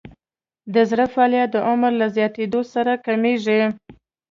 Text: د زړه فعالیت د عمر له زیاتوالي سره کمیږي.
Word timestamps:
د 0.73 0.75
زړه 0.89 1.05
فعالیت 1.13 1.49
د 1.51 1.57
عمر 1.69 1.91
له 2.01 2.07
زیاتوالي 2.15 2.61
سره 2.73 2.93
کمیږي. 3.05 3.61